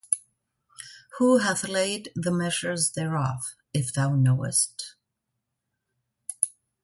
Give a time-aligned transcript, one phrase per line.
[1.19, 4.95] Who hath laid the measures thereof, if thou knowest?